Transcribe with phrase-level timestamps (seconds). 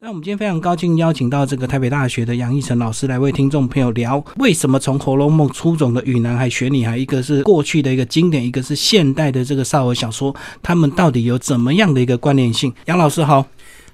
[0.00, 10.32] 那我们今天非常高兴邀请到这个台北大学的杨义成老师来为听众朋友聊，为什么从《红楼梦》出种的雨男孩、雪女孩，一个是过去的一个经典，一个是现代的这个少儿小说，
[10.62, 12.72] 他们到底有怎么样的一个关联性？
[12.84, 13.44] 杨老师好。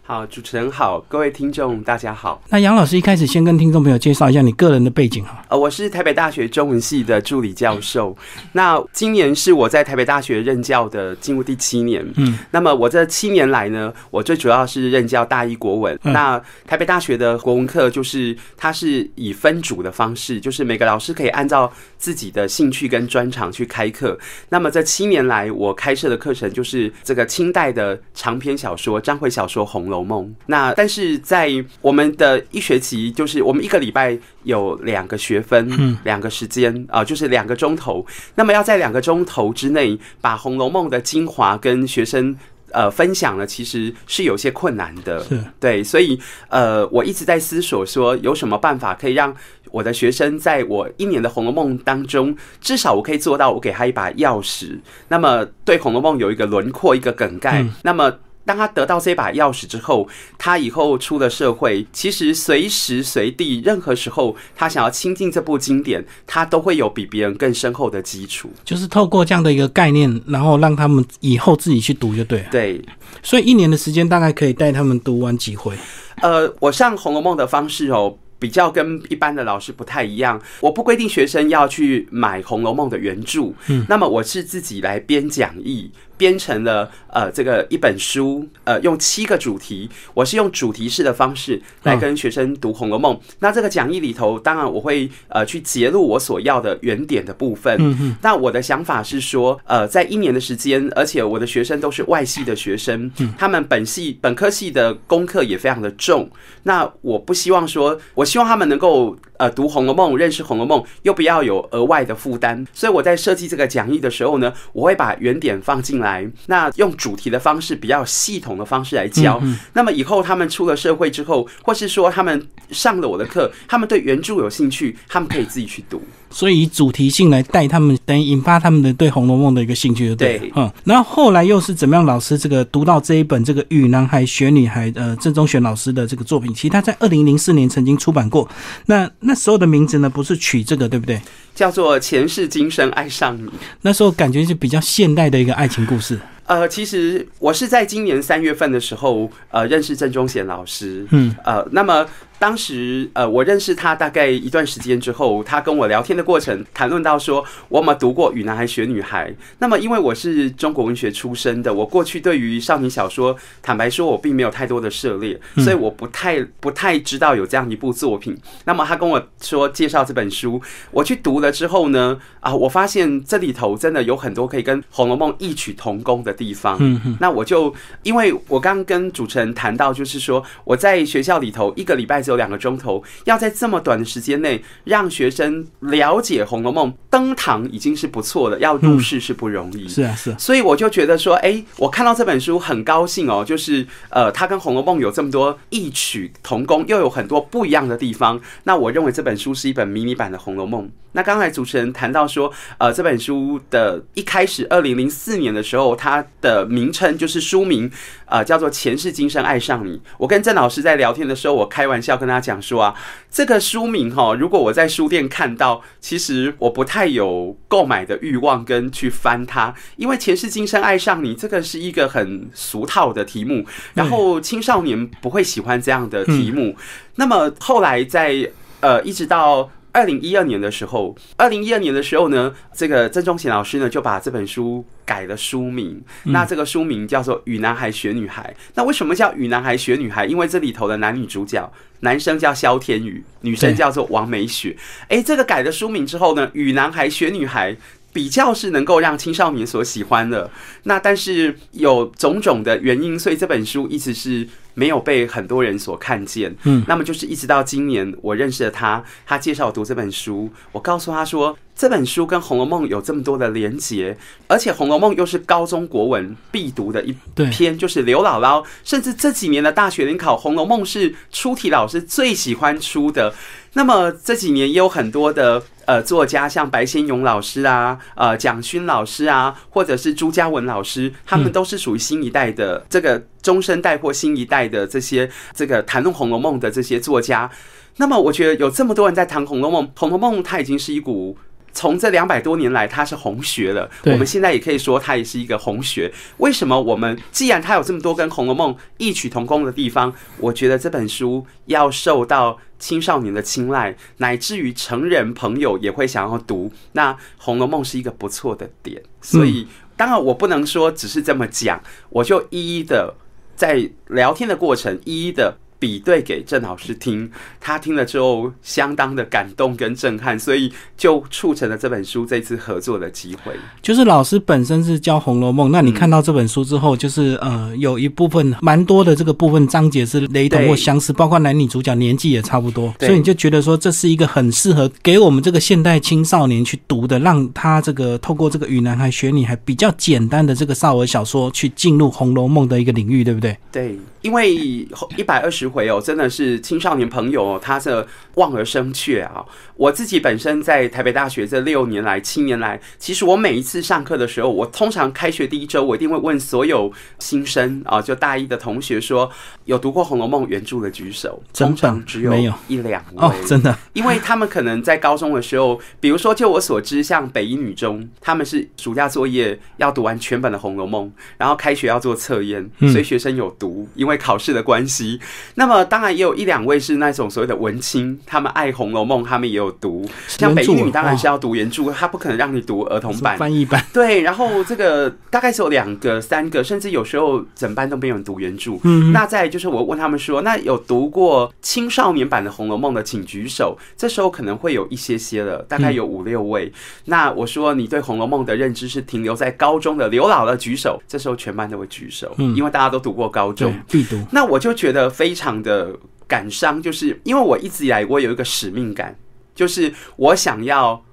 [0.06, 2.43] 好，主持人好，各位听众大家好。
[2.50, 5.43] 那杨老师一开始先跟听众朋友介绍一下你个人的背景哈。
[5.48, 8.14] 呃，我是台北大学中文系的助理教授。
[8.52, 12.06] 那今年是我在台北大学任教的进入第七年。
[12.16, 12.38] 嗯。
[12.51, 15.98] 那么我这七年来呢，我最主要是任教大一国文。
[16.02, 24.18] 那台北大学的国文课就是它是以分组的方式，就是每个老师可以按照自己的兴趣跟专长去开课。
[24.51, 29.93] 那么这七年来，我开设的课程就是这个清代的长篇小说、章回小说《红楼》。
[29.95, 31.48] 楼梦，那但是在
[31.80, 38.05] 我们的一学期，就是我们一个礼拜有两个学分，嗯，两个时间啊，就是两个钟头。
[38.35, 42.37] 那么要在两个钟头之内把《红楼梦》的精华跟学生
[42.73, 45.25] 呃分享呢，其实是有些困难的，
[45.61, 46.19] 对，所以
[46.49, 49.33] 呃，我一直在思索说，有什么办法可以让
[49.71, 58.13] 我的学生在我一年的《红楼梦》当中，至少我可以做到，我给他一把钥匙，那么对《红楼梦》有一个轮廓，一个梗概，那么。
[58.45, 68.50] 当他得到这把钥匙之后，他以后出了社会，其实随时随地、任何时候，他想要亲近这部经典，他都会有比别人更深厚的基础。
[68.65, 72.47] 就是透过这样的一个概念，然后让他们以后自己去读就对了。
[72.50, 72.81] 对，
[73.22, 75.75] 所以一年的时间大概可以带他们读完几回。
[76.20, 78.19] 呃，我上《红楼梦》的方式哦。
[78.37, 93.16] 比较跟一般的老师不太一样，我不规定学生要去买《红楼梦》的原著，嗯，那么我是自己来编讲义，编成了呃这个一本书，呃用七个主题，我是用主题式的方式来跟学生读《红楼梦》。
[93.38, 97.75] 那这个讲义里头，当然我会呃去揭露我所要的原点的部分。
[97.78, 98.16] 嗯嗯。
[98.21, 106.28] 那我的想法是说，呃，在一年的时间，而且我的学生都是外系的学生，他们本系本科系的功课也非常的重。
[106.65, 108.25] 那我不希望说，我。
[108.34, 112.66] 希望他们能够呃读《红楼梦》，认识《红楼梦》，又不要有额外的负担。
[112.72, 119.43] 所以我在设计这个讲义的时候呢，我会把原点放进来，那用主题的方式，比较系统的方式来教。
[119.75, 126.00] 那么以后他们出了社会之后，或是说他们上了我的课，他们对原著有兴趣，他们可以自己去读。
[126.34, 130.53] 所以以主题性来带他们，等于引发他们的对《红楼梦》的一个兴趣，对对？
[130.56, 132.05] 嗯，然后后来又是怎么样？
[132.05, 138.49] 老师这个读到这一本这个《玉男孩学女孩》呃，郑中选老师的这个作品，其实他在二零零四年曾经出版过。
[138.87, 141.21] 那那时候的名字呢，不是取这个，对不对？
[141.55, 143.47] 叫做《前世今生爱上你》。
[143.83, 146.19] 那时候感觉是比较现代的一个爱情故事。
[146.47, 151.06] 呃，其实我是在今年三月份的时候，呃，认识郑中贤老师。
[151.10, 152.06] 嗯，呃，那么。
[152.37, 159.31] 当时，呃，我认识他大概一段时间之后，他跟我聊天的过程，谈论到说，我有没有读过《与男孩学女孩》？
[159.60, 168.37] 那么，因为我是中国文学出身的，我过去对于少女小说，坦白说，我并没有太多的涉猎，所以我不太不太知道有这样一部作品。
[168.65, 170.60] 那么，他跟我说介绍这本书，
[170.91, 176.77] 我去读了之后呢，啊，我发现这里头真的有很多可以跟《红楼梦》异曲同工的地方。
[176.78, 177.17] 嗯嗯。
[177.21, 182.34] 那我就因为我刚跟主持人谈到，就是说我在学校里头一个礼拜只有。
[182.34, 189.87] 两个钟头，要在这么短的时间内让学生了解《红楼梦》，登堂已经是不错的，要入世是不容易。
[189.87, 190.37] 是啊，是啊。
[190.37, 198.41] 所以我就觉得说，哎，我看到这本书很高兴哦，就是呃，它跟《红楼梦》有这么多异曲同工，又有很多不一样的地方。
[198.65, 200.87] 那我认为这本书是一本迷你版的《红楼梦》。
[201.15, 207.89] 那刚才主持人谈到说，呃，这本书的一开始，二零零四年的时候，它的名称就是书名，
[208.27, 209.97] 呃，叫做《前世今生爱上你》。
[210.19, 212.95] 我跟郑老师在聊天的时候，我开玩笑跟他讲说啊，
[213.31, 223.65] 这个书名哈，如果我在书店看到，其实我不太有购买的欲望跟去翻它，因为《前世今生爱上你》这个是一个很俗套的题目，
[223.95, 226.75] 然后青少年不会喜欢这样的题目。
[227.15, 228.51] 那么后来在
[228.81, 229.71] 呃，一直到。
[229.94, 236.03] 二零一二年的时候，二零一二年的时候呢，这个郑中贤老师呢就把这本书改了书名。
[236.25, 238.53] 那这个书名叫做《与男孩学女孩》。
[238.75, 240.27] 那为什么叫《与男孩学女孩》？
[240.28, 244.77] 因为这里头的男女主角，男生叫萧天宇，女生叫做王美雪。
[245.09, 247.72] 哎，这个改了书名之后呢，《与男孩学女孩》。
[248.15, 250.49] 比较是能够让青少年所喜欢的，
[250.84, 256.55] 那但是有种种的原因，所以这本书一直是没有被很多人所看见。
[256.62, 264.16] 嗯，那么就是一直到今年，我认识了他，他介绍我读这本书，我告诉他说，这本书跟《红楼梦》有这么多的连结，
[264.46, 267.14] 而且《红楼梦》又是高中国文必读的一
[267.50, 273.34] 篇，就是刘姥姥，甚至这几年的大学联考，《红楼梦》是出题老师最喜欢出的。
[273.72, 287.50] 那么这几年也有很多的呃作家，像白先勇老师啊，呃蒋勋老师啊，或者是朱家文老师，他们都是属于新一代的这个中生代或新一代的这些这个谈论《红楼梦》的这些作家。
[287.96, 291.36] 那么我觉得有这么多人在谈《红楼梦》，《红楼梦》它已经是一股。
[291.74, 293.90] 从这两百多年来，它是红学了。
[294.04, 296.10] 我们现在也可以说，它也是一个红学。
[296.38, 306.72] 为什么我们既然它有这么多跟《红楼梦》异曲同工的地方，我觉得这本书要受到青少年的青睐，乃至于成人朋友也会想要读。
[306.92, 309.02] 那《红楼梦》是一个不错的点。
[309.20, 309.66] 所以，
[309.96, 313.14] 当然我不能说只是这么讲，我就一一的
[313.56, 315.58] 在聊天的过程，一一的。
[315.84, 323.52] 比对给郑老师听，他听了之后相当的感动跟震撼，所以就促成了这本书这次合作的机会。
[323.82, 343.54] 就是老师本身是教《红楼梦》，那你看到这本书之后，就是呃，有一部分蛮多的这个部分章节是雷同或相似，包括男女主角年纪也差不多，所以你就觉得说这是一个很适合给我们这个现代青少年去读的，让他这个透过这个与男孩学女孩比较简单的这个少儿小说去进入《红楼梦》的一个领域，对不对？
[343.70, 343.98] 对。
[344.22, 348.06] 因为一百二十回哦，真的是青少年朋友他是
[348.36, 349.44] 望而生却啊。
[349.76, 359.28] 我自己本身在台北大学这六年来、七年来，其实我每一次上课的时候，我通常开学第一周，我一定会问所有新生啊，就大一的同学说，
[359.64, 361.42] 有读过《红楼梦》原著的举手。
[361.52, 362.32] 通常只有
[362.68, 371.06] 一两位，真的，因为他们可能在高中的时候，比如说就我所知，像北一女中，他们是暑假作业要读完全本的《红楼梦》，
[371.36, 374.14] 然后开学要做测验，所以学生有读，因为。
[374.24, 375.20] 考试的关系，
[375.54, 380.04] 那么当然也有一两位是那种所谓的文青，他们爱《红楼梦》，他们也有读。
[380.26, 383.84] 像北一女当然是要读原著，他不可能让你读儿童版、翻译版。
[383.92, 388.72] 对，然后这个大概是有两个、三个，甚至有时候整班都没有人读原著。
[388.82, 393.76] 嗯，那再就是我问他们说，那有读过青少年版的《红楼梦》的，请举手。
[393.96, 396.72] 这时候可能会有一些些了，大概有五六位。
[397.06, 403.72] 那我说你对《红楼梦》的认知是停留在高中的刘姥姥举手，这时候全班都会举手，因为大家都读过高中。
[403.88, 405.94] 必读那我就觉得非常常的
[406.26, 409.14] 感伤，就是因为我一直以来我有一个使命感，
[409.55, 411.05] 就是我想要。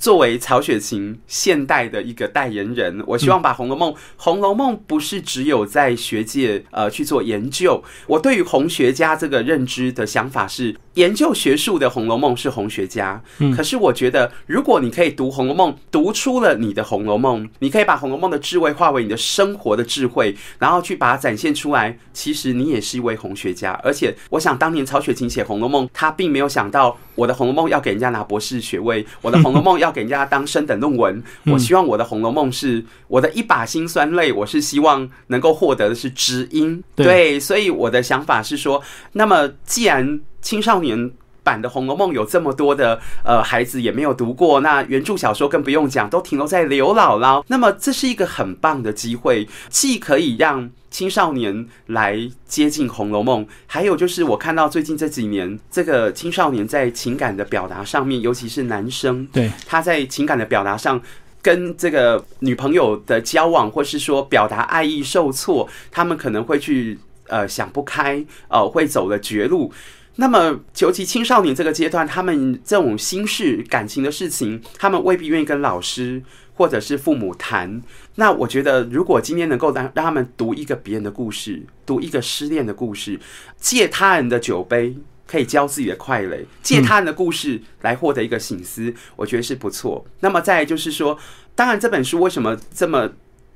[0.00, 7.84] 作为曹雪芹现代的一个代言人，我希望把《红楼梦》《红楼梦》不是只有在学界呃去做研究。
[8.06, 13.22] 我对于红学家这个认知的想法是，研究学术的《红楼梦》是红学家。
[13.40, 21.98] 嗯，可是我觉得，如果你可以读《红楼梦》，读出了你的《红楼梦》，你可以把《红楼梦》的智慧化为你的生活的智慧，然后去把它展现出来。
[22.14, 23.78] 其实你也是一位红学家。
[23.84, 29.90] 而且，我想当年曹雪芹写《红楼梦》，他并没有想到我的《红楼梦》要给人家拿博士学位， 我的《红楼梦》要。
[29.90, 31.20] 给人家当升等论文，
[31.52, 36.80] 我希望我的《红楼梦》是我的一把辛酸泪，我是希望能够获得的是知音。
[36.94, 38.80] 对，所以我的想法是说，
[39.14, 41.10] 那么既然青少年
[41.42, 50.70] 版的《红楼梦》有这么多的呃孩子也没有读过，那原著小说更不用讲，都停留在刘姥姥，那么这是一个很棒的机会，既可以让。
[50.90, 61.00] 青少年来接近《红楼梦》，还有就是我看到最近这几年，这个青少年在情感的表达上面，尤其是男生，对他在情感的表达上，
[61.40, 66.98] 跟这个女朋友的交往，或是说表达爱意受挫，他们可能会去
[67.28, 69.72] 呃想不开，呃会走了绝路。
[70.16, 76.20] 那么，尤其青少年这个阶段，他们这种心事、感情的事情，他们未必愿意跟老师。
[76.60, 77.80] 或者是父母谈，
[78.16, 83.18] 那我觉得，如果今天能够让让他们读一个别人的故事，读一个失恋的故事，
[83.56, 84.94] 借他人的酒杯
[85.26, 90.04] 可以教自己的快乐，借他人的故事来获得一个醒思，我觉得是不错。
[90.20, 91.18] 那么再就是说，
[91.54, 93.10] 当然这本书为什么这么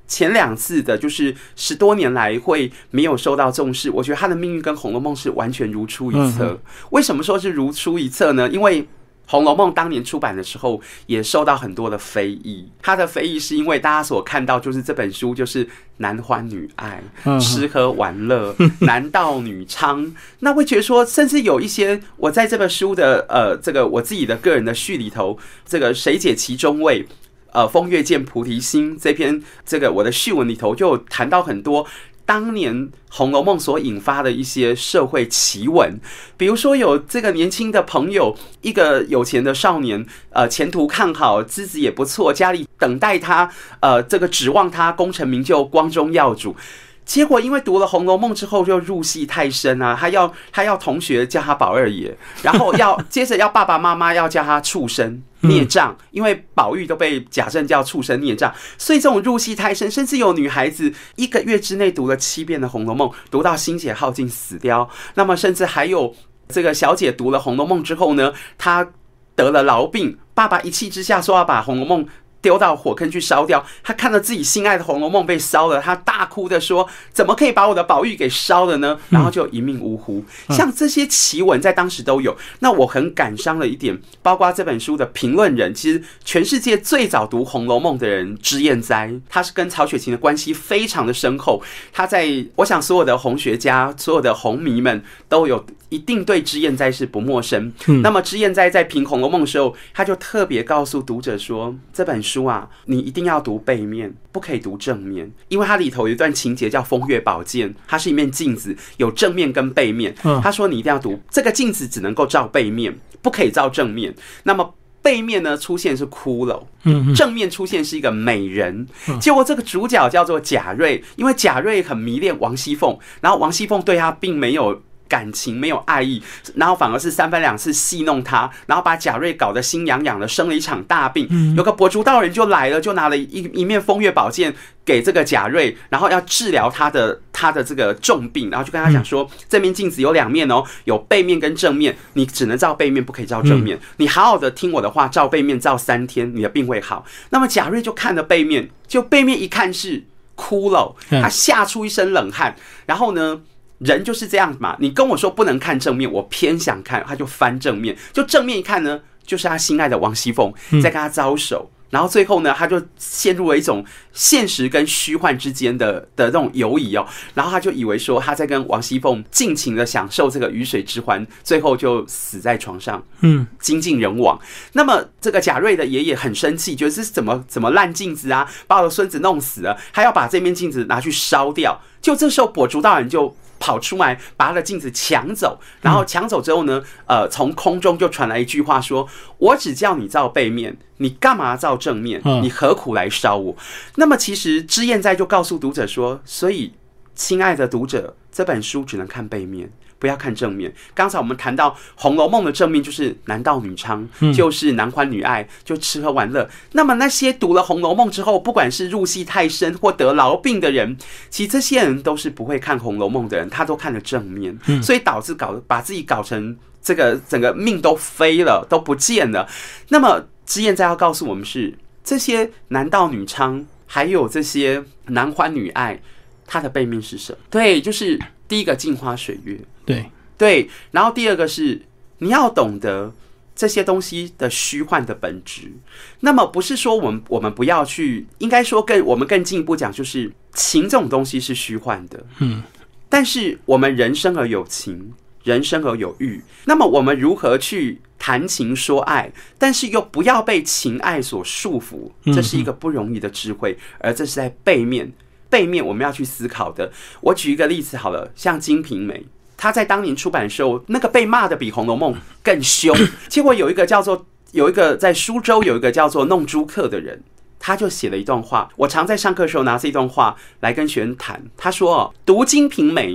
[0.08, 3.90] 前两次的，就是十多年来会没有受到重视？
[3.90, 6.58] 我觉得他的命运跟《红楼梦》是完全如出一辙。
[6.88, 8.48] 为什么说是如出一辙呢？
[8.48, 8.82] 因为
[9.26, 12.68] 《红楼梦》当年出版的时候，也受到很多的非议。
[12.82, 15.66] 它的非议是因为大家所看到就是这本书就是
[15.98, 17.02] 男欢女爱、
[17.40, 27.06] 吃喝玩乐、 男盗女娼，那会觉得说，甚至有一些我在这本书的呃这个我自己的个人的序里头，这个谁解其中味？
[27.52, 31.86] 呃，风月见菩提心这篇这个我的序文里头就谈到很多。
[32.26, 32.74] 当年
[33.10, 35.98] 《红楼梦》所引发的一些社会奇闻，
[36.36, 43.50] 比如说有这个年轻的朋友，一个有钱的少年，呃，前途看好，资质也不错，家里等待他，
[43.80, 46.56] 呃，这个指望他功成名就、光宗耀祖。
[47.04, 64.88] 结果因为读了《红楼梦》之后就入戏太深啊，他要他要同学叫他宝二爷，然后要接着要爸爸妈妈要叫他畜生孽障，因为宝玉都被贾政叫畜生孽障，所以这种入戏太深，甚至有女孩子一个月之内读了七遍的《红楼梦》，读到心血耗尽死掉。
[65.14, 66.14] 那么甚至还有
[66.48, 68.88] 这个小姐读了《红楼梦》之后呢，她
[69.34, 72.04] 得了痨病，爸爸一气之下说要把《红楼梦》。
[72.44, 73.64] 丢到火坑去烧掉。
[73.82, 80.22] 他看到自己心爱的《红楼梦》被烧了，他大哭的说：“怎么可以把我的宝玉给烧了呢？”然后就一命呜呼。
[80.50, 82.36] 像这些奇闻在当时都有。
[82.58, 91.62] 那我很感伤的一点，包括这本书的评论人，其实全世界最早读《红楼梦》的人脂砚斋，他是跟曹雪芹的关系非常的深厚。
[91.90, 97.72] 他在我想所有的红学家、所有的红迷们都有一定对脂砚斋是不陌生。
[98.02, 110.14] 那么脂砚斋在评《红楼梦》的时候，他就特别告诉读者说：“这本书。”啊，你一定要读背面，不可以读正面，因为它里头有一段情节叫《风月宝鉴》，它是一面镜子，有正面跟背面。
[110.42, 114.14] 他说你一定要读这个镜子，只能够照背面，不可以照正面。
[114.42, 118.86] 那么背面呢，出现是骷髅，嗯，正面出现是一个美人。
[119.20, 124.82] 结果这个主角叫做贾瑞，因为贾瑞很迷恋王熙凤，然后王熙凤对他并没有。
[125.14, 126.20] 感情没有爱意，
[126.56, 131.54] 然后反而是三番两次戏弄他，然后把贾瑞搞得心痒痒的，生了一场大病。
[131.56, 134.52] 有个跛足道人就来了，就拿了一一面风月宝剑
[134.84, 143.78] 给这个贾瑞，然后要治疗他的他的这个重病，然后就跟他讲说：这面镜子有两面哦，有背面跟正面，你只能照背面，不可以照正面。
[143.98, 147.06] 你好好的听我的话，照背面照三天，你的病会好。
[147.30, 150.02] 那么贾瑞就看了背面，就背面一看是
[150.34, 152.56] 骷髅，他吓出一身冷汗，
[152.86, 153.42] 然后呢？
[153.84, 174.40] 人就是这样嘛，你跟我说不能看正面，我偏想看，他就翻正面，就正面一看呢，就是他心爱的王熙凤在跟他招手，然后最后呢，他就陷入了一种现实跟虚幻之间的的那种游移哦，然后他就以为说他在跟王熙凤尽情的享受这个鱼水之欢，最后就死在床上，嗯，精尽人亡。
[174.72, 181.80] 那么这个贾瑞的爷爷很生气，觉得这是怎么怎么烂镜子啊，把我的孙子弄死了，还要把这面镜子拿去烧掉。
[182.00, 183.36] 就这时候跛足道人就。
[183.58, 189.08] 跑出来把他的镜子抢走，然后抢走之后呢，呃，从空中就传来一句话说
[189.38, 192.20] ：“我只叫你照背面，你干嘛照正面？
[192.42, 193.56] 你何苦来烧我？”
[193.96, 196.72] 那么其实知燕在就告诉读者说：“所以，
[197.14, 199.70] 亲爱的读者，这本书只能看背面。”
[200.04, 200.70] 不要看正面。
[200.92, 206.46] 刚才我们谈到《红楼梦》的正面就是男盗女娼，就是男欢女爱，就吃喝玩乐。
[206.72, 210.94] 那么那些读了《红楼梦》之后，不管是入戏太深或得痨病的人，
[211.30, 219.48] 其实这些人都是不会看《红楼梦》的人，他都看了正面，所以导致搞把自己搞成这个整个命都飞了，都不见了。
[219.88, 221.72] 那么脂砚斋要告诉我们是
[222.04, 225.98] 这些男盗女娼，还有这些男欢女爱，
[226.46, 227.38] 它的背面是什么？
[227.48, 229.58] 对，就是第一个镜花水月。
[229.84, 231.82] 对对，然后第二个是
[232.18, 233.12] 你要懂得
[233.54, 235.72] 这些东西的虚幻的本质。
[236.20, 242.26] 那么不是说我们我们不要去，应该说更我们更进一步讲，就是情这种东西是虚幻的。
[242.40, 242.62] 嗯，
[243.08, 245.12] 但是我们人生而有情，
[245.44, 252.10] 人生而有欲，那么我们如何去谈情说爱，但是又不要被情爱所束缚？
[252.32, 255.12] 这是一个不容易的智慧，而这是在背面
[255.48, 256.90] 背面我们要去思考的。
[257.20, 259.14] 我举一个例子好了，像《金瓶梅》。
[259.56, 262.96] 他在当年出版的时候，那个被骂的比《红楼梦》更凶。
[263.28, 267.22] 结果有一个叫做有一个在苏州有一个叫做弄珠客的人，
[267.58, 268.70] 他就写了一段话。
[268.76, 271.42] 我常在上课的时候拿这段话来跟学生谈。
[271.56, 273.14] 他说：“读《金瓶梅》，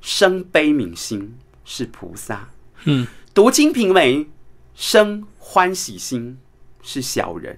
[0.00, 2.48] 生悲悯心是菩萨；
[2.84, 4.16] 嗯，读《金瓶梅》，
[4.74, 6.38] 生欢喜心
[6.82, 7.56] 是小人；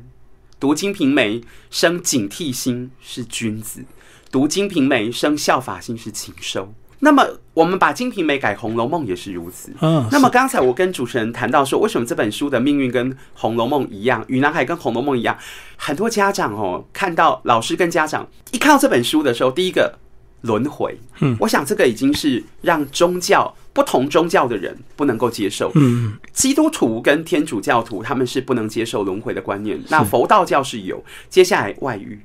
[0.59, 1.41] 读《金瓶梅》，
[1.71, 3.83] 生警惕心是君子；
[4.31, 9.71] 读《金瓶梅》，生效法心是禽兽。”那么，我们把《金瓶梅》改《红楼梦》也是如此。
[9.81, 10.09] 嗯。
[10.11, 15.37] 那么刚才我跟主持人谈到说，为什么这本书的命运跟《红楼梦》一样，《与南海》跟《红楼梦》一样？
[15.77, 19.99] 很多家长哦，看到老师跟家长一看到这本书的时候，第一个
[20.43, 20.97] 轮回。
[21.21, 21.37] 嗯。
[21.41, 25.71] 我想这个已经是让宗教不同宗教的人不能够接受。
[25.75, 26.17] 嗯。
[26.33, 29.79] 基督徒跟天主教徒他们是不能接受轮回的观念。
[29.91, 31.05] 那佛道教是有。
[31.29, 32.19] 接下来外遇。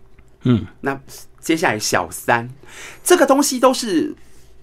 [0.43, 0.65] 嗯。
[0.79, 0.97] 那
[1.41, 2.49] 接下来小三，
[3.03, 4.15] 这个东西都是。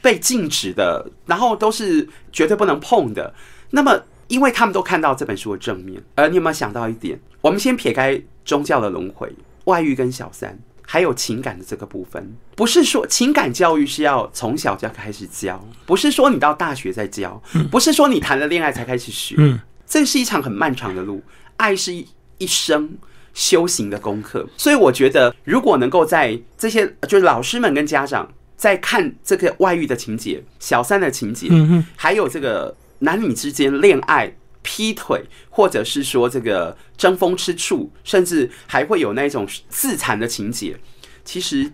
[0.06, 3.34] 被禁止的，然后都是绝对不能碰的。
[3.70, 7.18] 那么，因为他们都看到这本书的正面，而你有没有想到一点？
[7.40, 9.28] 我们先撇开宗教的轮回、
[9.64, 19.34] 外遇跟小三，还有情感的这个部分，不是说情感教育是要从小就要开始教，不是说你到大学再教，不是说你谈了恋爱才开始学。
[19.38, 21.20] 嗯，这是一场很漫长的路，
[21.56, 22.06] 爱是一
[22.38, 22.96] 一生
[23.34, 24.48] 修行的功课。
[24.56, 28.30] 所以，我觉得如果能够在这些就是老师们跟家长。
[28.56, 40.76] 在看这个外遇的情节、小三的情节，嗯，还有这个男女之间恋爱、劈腿，或者是说这个争风吃醋，甚至还会有那种自残的情节。
[41.24, 41.70] 其实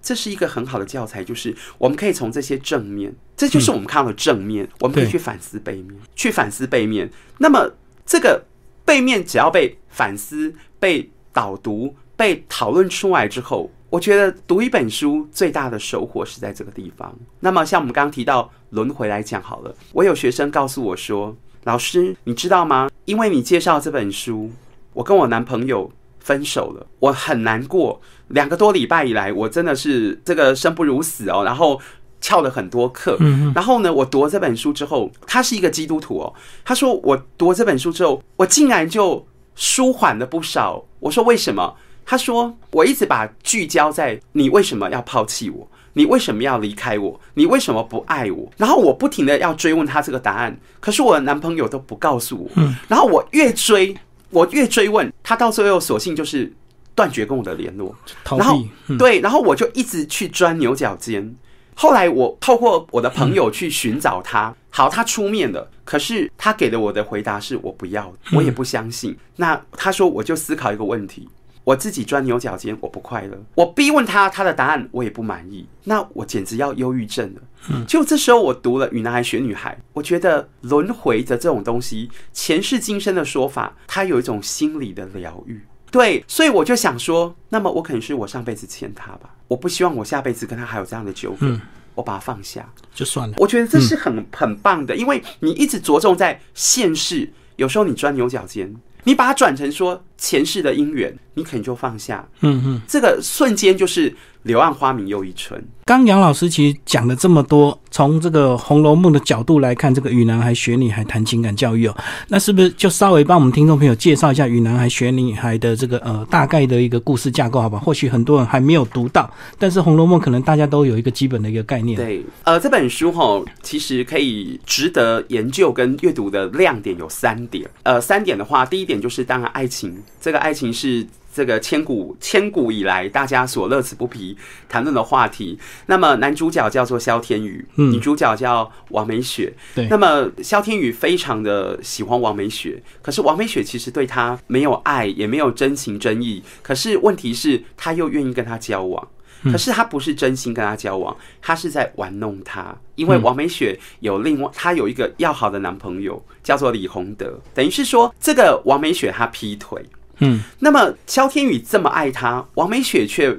[0.00, 7.10] 这是一个很好的教材，就是我们可以从这些正面，这就是我们看到的正面，我们可以去反思背面，去反思背面。
[7.38, 7.70] 那么
[8.06, 8.44] 这个
[8.84, 17.14] 背面只要被反思、被导读、被讨论出来之后，我觉得读一本书最大的收获是在这个地方。
[17.38, 21.32] 那么像我们刚刚提到轮回来讲好了，我有学生告诉我说
[21.62, 22.90] ：“老师，你知道吗？
[23.04, 24.50] 因为你介绍这本书，
[24.94, 28.00] 我跟我男朋友分手了，我很难过。
[28.26, 31.80] 两个多礼拜以来，我真的是这个生不如死哦，然后。”
[32.20, 33.18] 翘了很多课，
[33.54, 36.32] 然后呢，我读了这本书之后，他是一个基督徒哦。
[36.64, 40.82] 他说我读这本书之后，我竟然就舒缓了不少。
[41.00, 41.76] 我说为什么？
[42.04, 48.50] 他说我一直把聚焦在你为什么要抛弃我，你为什么要离开我，你为什么不爱我？
[48.56, 52.62] 然后我不停的要追问他这个答案，可是我的男朋友都不告诉我。
[52.88, 53.96] 然后我越追，
[54.30, 56.52] 我越追问他，到最后索性就是
[56.94, 57.94] 断绝跟我的联络。
[58.24, 58.62] 逃然后
[58.98, 61.34] 对，然后我就一直去钻牛角尖。
[61.76, 69.16] 后来我透过我的朋友去寻找他，好，他出面了，可是他给了我的回答是我不要，我也不相信。
[69.34, 71.28] 那他说我就思考一个问题，
[71.64, 77.40] 我自己钻牛角尖，我不快乐，我逼问他他的答案，我也不满意，那我简直要忧郁症了。
[77.86, 85.58] 就这时候我读了《与男孩学女孩》，我觉得轮回的这种东西，前世今生的说法，它有一种心理的疗愈。
[85.90, 91.58] 对，所以我就想说，那么我可能是我上辈子欠他吧，我不希望我下辈子跟他还有这样的纠纷，
[91.94, 92.68] 我把它放下。
[92.92, 93.34] 就算了。
[93.38, 104.14] 我觉得这是很、很棒的，因为你一直着重在现世，有时候你钻牛角尖，你把它转成说前世的姻缘，你可能就放下，嗯嗯，这个瞬间就是
[104.44, 105.62] 柳暗花明又一村。
[105.84, 111.94] 刚杨老师其实讲了这么多，从这个《红楼梦》的角度来看，这个与男孩学女孩谈情感教育哦，
[112.26, 117.78] 那是不是就稍微帮我们听众朋友介绍一下与男孩学女孩的这个呃大概的一个故事架构，好吧？
[117.78, 121.98] 或许很多人还没有读到，但是《红楼梦》可能大家都有一个基本的一个概念。
[121.98, 127.68] 对，呃，这本书哈，其实可以值得研究跟阅读的亮点有三点。
[127.82, 134.36] 呃，三点的话，第一点就是当然爱情，这个爱情是这个千古千古以来大家所乐此不疲
[134.68, 135.58] 谈论的话题。
[135.86, 139.52] 那么男主角叫做萧天宇，嗯女主角叫王美雪。
[139.74, 146.42] 对那么萧天宇非常的喜欢王美雪，可是王美雪其实对他没有爱，也没有真情真意。
[146.62, 149.08] 可是问题是，他又愿意跟他交往。
[149.52, 152.74] 可是他不是真心跟他交往，他是在玩弄他。
[152.94, 157.38] 因为王美雪有另外，她有一个要好的男朋友，叫做李洪德。
[157.52, 159.84] 等于是说，这个王美雪她劈腿，
[160.18, 163.36] 嗯，那么萧天宇这么爱她，王美雪却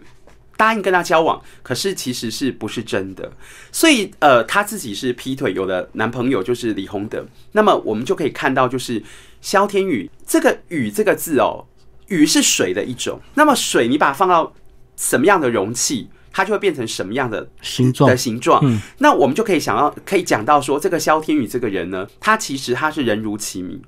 [0.58, 3.30] 答应跟他交往，可是其实是不是真的？
[3.74, 7.26] 所以呃，他自己是劈腿，有了男朋友就是李洪德。
[7.52, 9.04] 那么我们就可以看到，就是
[9.42, 11.66] 萧天宇这个“宇”这个字哦
[12.08, 13.20] ，“宇”是水的一种。
[13.34, 14.54] 那么水，你把它放到
[14.96, 18.62] 什么样的容器，它就会变成什么样的形状的形状。
[18.64, 23.82] 嗯那我们就可以想到，可以讲到说，这个萧天宇这个人呢，他其实他是人如其名，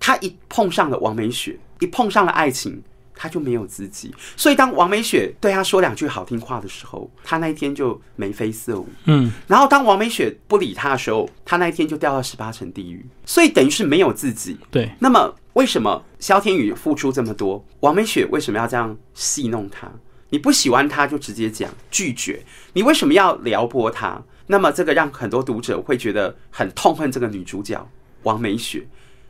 [0.00, 2.82] 他一碰上了王美雪，一碰上了爱情。
[3.18, 8.86] 他就没有自己，所以当王美雪对他说两句好听话的时候，他那一天就眉飞色舞。
[9.06, 14.58] 嗯，然后当王美雪不理他的时候，他那一天就掉到十八层地狱，所以等于是没有自己。
[14.70, 19.90] 对，那么为什么萧天宇付出这么多，王美雪为什么要这样戏弄他？
[20.28, 24.22] 你不喜欢他就直接讲拒绝，你为什么要撩拨他？
[24.46, 27.88] 那么这个让很多读者会觉得很痛恨这个女主角
[28.24, 28.86] 王美雪。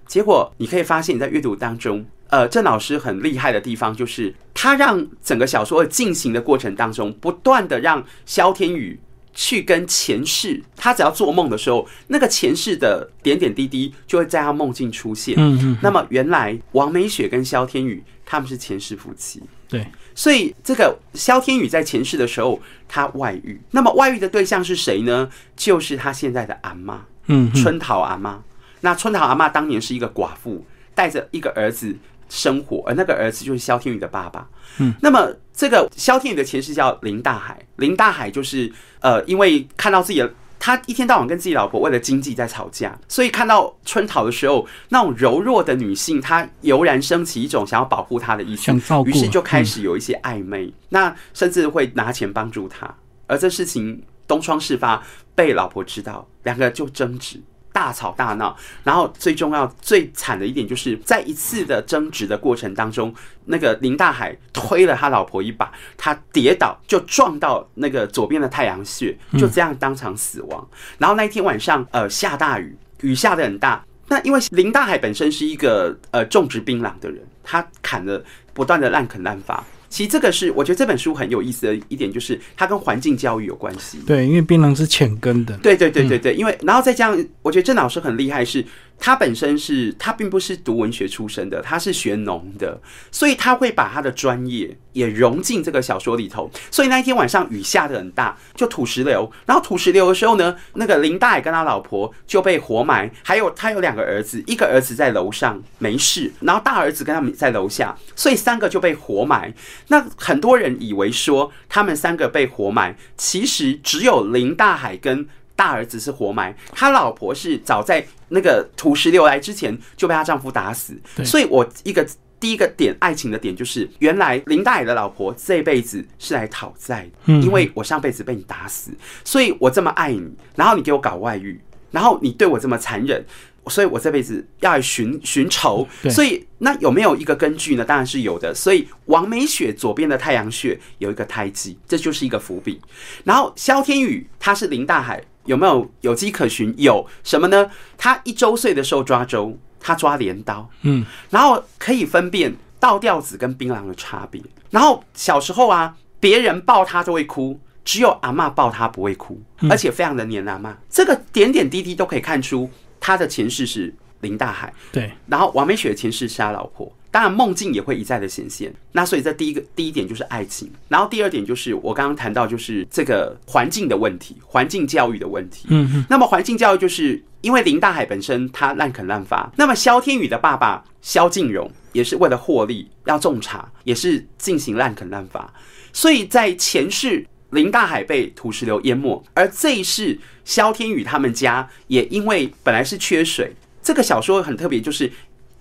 [0.07, 8.99] 结果你可以发现你在阅读当中，呃，郑老师很厉害的地方就是他让整个小说的进行的过程当中，不断的让萧天宇
[9.35, 15.35] 去跟前世，他只要做梦的时候，那个前世的点点滴滴就会在他梦境出现。
[15.37, 25.29] 嗯嗯，那么原来王美雪跟萧天宇他们是前世夫妻，对，所以这个萧天宇在前世的时候他外遇，那么外遇的对象是谁呢？
[25.55, 28.43] 就是他现在的阿妈嗯嗯春桃阿妈。
[28.87, 31.93] 那春桃阿妈当年是一个寡妇，带着一个儿子
[32.29, 34.49] 生活，而那个儿子就是萧天宇的爸爸。
[34.79, 40.33] 嗯，那么这个萧天宇的前世叫林大海，林大海就是呃，因为看到自己的。
[40.59, 48.73] 他一天到晚跟自己老婆为了经济在吵架，所以看到春桃的时候，那种柔弱的女性，她油然升起一种想要保护她的意思
[49.05, 52.93] 于是就开始有一些暧昧，那甚至会拿钱帮助她。
[53.27, 57.39] 而这事情东窗事发，被老婆知道，两个就争执。
[57.77, 58.57] 大吵大闹。
[58.83, 70.67] 然后最重要、最惨的一点，就是在一次的争执的过程当中，那个林大海推了他老婆一把，他跌倒就撞到那个左边的太阳穴，就这样当场死亡。
[70.97, 73.85] 然后那一天晚上，呃，下大雨，雨下的很大。
[74.09, 79.63] 那因为林大海本身是一个呃种植槟榔的人，他砍了不断的滥垦滥伐。
[79.89, 83.99] 其实这个是我觉得这本书很有意思的一点，就是它跟环境教育有关系。
[84.07, 85.57] 对，因为槟榔是浅根的。
[85.59, 88.65] 对对对对对，因为然后再加上，我觉得郑老师很厉害是。
[88.99, 92.81] 他本身是他并不是读文学出身的，他是学农的，
[93.11, 96.51] 所以他会把他的专业也融进这个小说里头。
[96.71, 99.31] 所以那一天晚上雨下的很大，就土石流。
[99.45, 109.53] 然后土石流的时候呢，那个林大海跟他老婆就被活埋，还有他有两个儿子，一个儿子在楼上没事，然后大儿子跟他们在楼下，所以三个就被活埋。
[109.89, 115.29] 那很多人以为说他们三个被活埋，其实只有林大海跟。
[115.57, 120.95] 大儿子是活埋，他老婆是早在那个土石流来之前就被她丈夫打死。
[121.25, 122.07] 所以，我一个
[122.39, 128.91] 第一个点爱情的点就是，原来林大爷的老婆这辈子是来讨债，因为我上辈子被你打死，
[129.25, 131.59] 所以我这么爱你，然后你给我搞外遇，
[131.91, 133.25] 然后你对我这么残忍，
[133.69, 135.89] 所以我这辈子要来寻寻仇。
[136.11, 137.83] 所以，那有没有一个根据呢？
[137.83, 138.55] 当然是有的。
[138.55, 142.79] 所以，王美雪左边的太阳穴有一个胎记，这就是一个伏笔。
[143.25, 145.23] 然后，萧天宇他是林大海。
[145.47, 146.75] 有没有有迹可循？
[146.77, 147.71] 有什么呢？
[147.97, 154.43] 他一周岁的时候抓周，他抓镰刀，嗯，然后可以分辨倒吊子跟槟榔的差别。
[154.71, 160.77] 然后小时候啊，别人抱他都会哭，只有阿妈抱他不会哭，而且非常的黏阿妈。
[160.91, 164.73] 这个点点滴滴都可以看出他的前世是林大海。
[164.93, 166.93] 对，然后王美雪的前世是他老婆。
[167.17, 168.71] 当然，梦境也会一再的显现。
[168.93, 175.67] 那所以，这第一个第一点就是爱情，然后第二点就是我刚刚谈到，就是这个环境的问题，环境教育的问题。
[175.71, 176.05] 嗯嗯。
[176.11, 185.51] 那么环境教育就是因为林大海本身他滥垦滥伐，那么萧天宇的爸爸萧敬荣也是为了获利要种茶，也是进行滥垦滥伐。
[185.95, 195.11] 所以在前世林大海被土石流淹没，而这一世萧天宇他们家也因为本来是缺水，这个小说很特别，就是。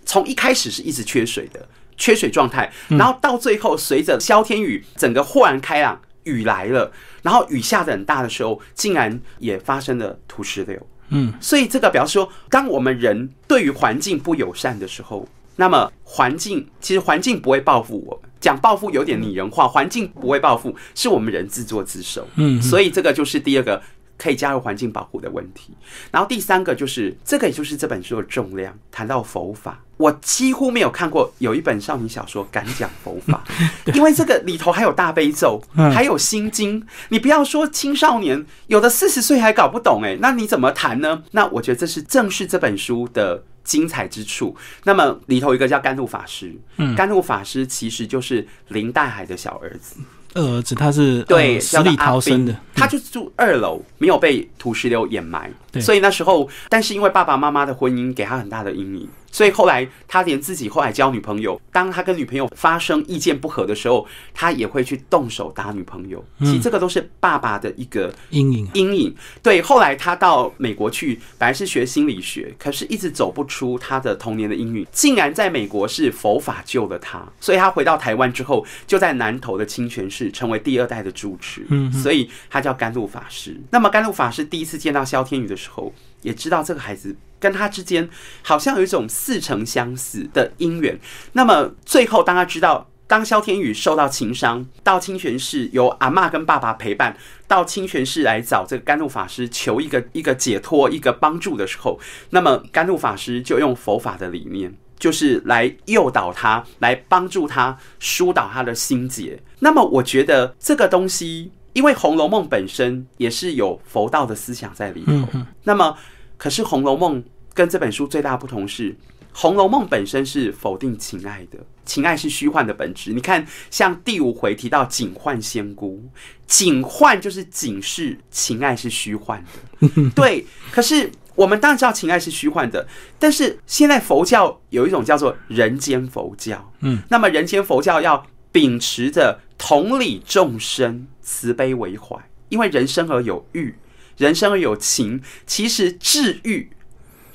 [0.05, 6.91] 从一开始是一直缺水的，缺水状态，然后到最后随着萧天宇整个豁然开朗，雨来了，
[7.21, 10.79] 然后雨下的很大的时候，竟然也发生了土石流。
[11.09, 22.27] 嗯，所以这个表示说，当我们人对于环境不友善的时候，那么环境其实环境不会报复我们，讲报复有点拟人化，环境不会报复，是我们人自作自受。
[22.35, 23.81] 嗯，所以这个就是第二个。
[24.17, 25.73] 可以加入环境保护的问题，
[26.09, 28.73] 然后第三个就是这个，也就是这本书的重量。
[28.89, 33.43] 谈到佛法，我几乎没有看过有一本少女小说敢讲佛法，
[33.95, 36.85] 因为这个里头还有大悲咒，还有心经。
[37.09, 41.23] 你不要说青少年，有的四十岁还搞不懂，哎，那你怎么谈呢？
[41.31, 44.55] 那我觉得这是正是这本书的精彩之处。
[44.83, 49.95] 那么里头一个叫甘露法师，嗯，甘露法师其实就是林黛海的小儿子。
[50.33, 59.07] 二儿子他是对死里逃生的，他就住二楼，没有被土石流掩埋，所以那时候，但是因为爸爸妈妈的婚姻给他很大的阴影。
[59.35, 66.23] 所以后来他连自己后来交女朋友，当他跟女朋友发生意见不合的时候，他也会去动手打女朋友。
[66.39, 68.69] 其实这个都是爸爸的一个阴影。
[68.73, 69.61] 阴影对。
[69.61, 74.87] 后来他到美国去，本来是学心理学，可是一直走不出他的童年的阴影。
[74.93, 81.65] 竟然在美国是佛法救了他，所以他回到台湾之后，就在南投的清泉寺成为第二代的住持。
[81.67, 83.59] 嗯，所以他叫甘露法师。
[83.69, 85.93] 那么甘露法师第一次见到萧天宇的时候，
[86.25, 87.15] 也知道这个孩子。
[87.37, 88.09] 跟他之间
[88.41, 90.99] 好像有一种似曾相识的姻缘。
[91.33, 97.15] 那么最后，当他知道，当萧天宇受到情伤，到清泉寺由阿妈跟爸爸陪伴，
[97.47, 101.99] 到清泉寺来找这个甘露法师求一个一个解脱、一个帮助的时候，
[102.31, 109.39] 那么甘露法师就用佛法的理念，就是来诱导他，来帮助他疏导他的心结。
[109.59, 115.27] 那么我觉得这个东西，因为《红楼梦》本身也是有佛道的思想在里头，
[115.65, 115.95] 那么
[116.37, 117.23] 可是《红楼梦》。
[117.53, 118.91] 跟这本书最大不同是，
[119.31, 123.13] 《红楼梦》本身是否定情爱的，情爱是虚幻的本质。
[123.13, 126.03] 你看，像第五回提到警幻仙姑，
[126.45, 129.41] 警幻就是警示情爱是虚幻
[129.79, 130.09] 的。
[130.13, 132.85] 对，可是我们当然知道情爱是虚幻的，
[133.17, 136.73] 但是现在佛教有一种叫做人间佛教。
[136.81, 142.17] 嗯，那么人间佛教要秉持着同理众生、慈悲为怀，
[142.49, 143.73] 因为人生而有欲，
[144.17, 146.69] 人生而有情，其实治愈。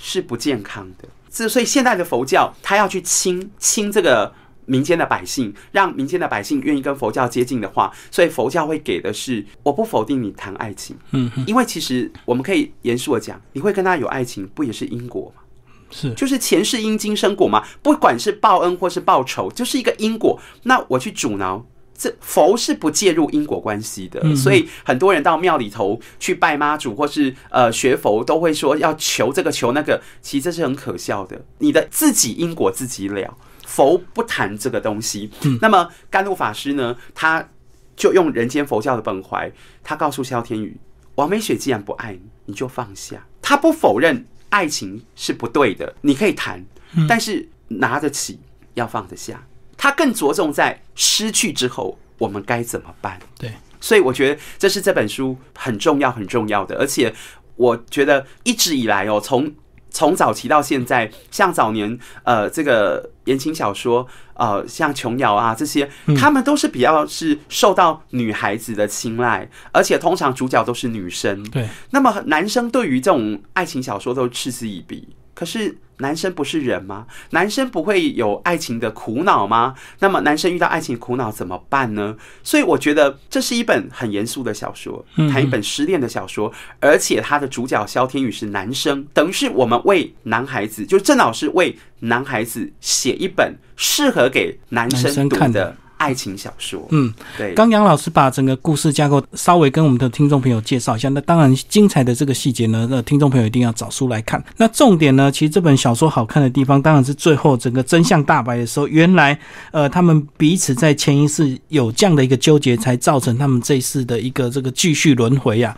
[0.02, 4.32] 是不健康的，这所以现代的佛教，他要去亲亲这个
[4.64, 15.42] 民间的百姓，让民间的百姓愿意跟佛教接近的话，所以佛教会给的是我不否定你谈爱情，嗯，因为其实我们可以严肃的讲，你会跟他有爱情，不也是因果吗？
[15.90, 20.40] 是，就是前世因今生果嘛，不管是报恩或是报仇，就是一个因果。
[20.62, 21.62] 那我去阻挠，
[22.00, 31.44] 这佛是不介入因果关系的，所以很多人到庙里头去拜妈祖或是呃学佛，都会说要求这个求那个，其实这是很可笑的。
[31.58, 33.36] 你的自己因果自己了，
[33.66, 35.30] 佛不谈这个东西。
[35.60, 37.46] 那么甘露法师呢，他
[37.94, 39.52] 就用人间佛教的本怀，
[39.84, 40.74] 他告诉萧天宇，
[41.16, 43.26] 王美雪既然不爱你，你就放下。
[43.42, 44.24] 他不否认。
[44.50, 46.66] 爱情是不对的，你可以谈，
[47.08, 48.40] 但是拿得起
[48.74, 49.46] 要放得下。
[49.82, 53.18] 他更着重在失去之后我们该怎么办。
[53.38, 57.14] 对，所以我觉得这是这本书很重要很重要的，而且
[57.56, 59.50] 我觉得一直以来哦，从
[59.88, 71.42] 从早期到现在，像早年呃这个言情小说，呃像琼瑶啊这些，他们都是比较是受到女孩子的青睐，而且通常主角都是女生。
[71.44, 75.08] 对，那么男生对于这种爱情小说都嗤之以鼻，
[75.40, 75.74] 可是。
[76.00, 77.06] 男生不是人吗？
[77.32, 79.74] 男生不会有爱情的苦恼吗？
[79.98, 82.16] 那么男生遇到爱情苦恼怎么办呢？
[82.42, 86.50] 所以我觉得这是一本很严肃的小说，谈一本失恋的小说，
[86.80, 95.76] 而且他的主角萧天宇是男生，等于是我们为男孩子，就郑老师为男孩子写一本适合给男生读的。
[96.00, 97.52] 爱情小说，嗯，对。
[97.52, 104.42] 刚杨老师把整个故事架构稍微跟我们的听众朋友介绍一下，那当然精彩的这个细节呢，那听众朋友一定要找书来看。
[104.56, 109.38] 那重点呢，其实这本小说好看的地方，当然是最后整个真相大白的时候，原来
[109.72, 115.76] 呃他们彼此在前一世有这样的一个纠结，才造成他们这一世的一个这个继续轮回呀。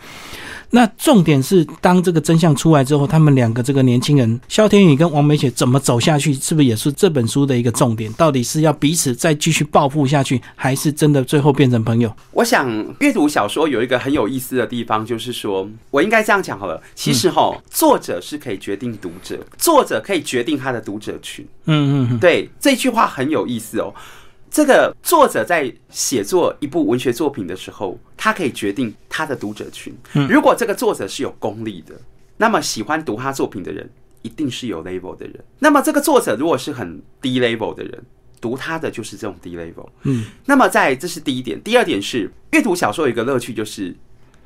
[0.75, 8.11] 那重点是，当这个真相出来之后，他们两个这个年轻人肖天宇跟王美雪怎么走下去，是不是也是这本书的一个重点？
[8.15, 12.11] 到底是要彼此再继续报复下去，还是真的最后变成朋友？
[12.31, 12.67] 我想
[13.01, 16.83] 阅读小说有一个很有意思的地方，就是说我应该这样讲好了。
[16.95, 21.47] 其实哈，作者是可以决定读者，作者可以决定他的读者群。
[21.67, 23.93] 嗯嗯嗯，对，这句话很有意思哦。
[24.53, 29.95] 这个作者在写作一部文学作品的时候，他可以决定他的读者群。
[30.29, 31.95] 如果这个作者是有功力的，
[32.37, 33.89] 那么喜欢读他作品的人
[34.21, 35.43] 一定是有 level 的人。
[35.59, 38.05] 那么这个作者如果是很低 level 的人，
[38.43, 39.89] 读他的就是这种低 level。
[40.03, 43.97] 嗯，那么在这是第一点，第二点是阅读小说有一个乐趣，就是